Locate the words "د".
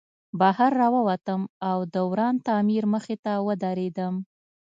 1.93-1.95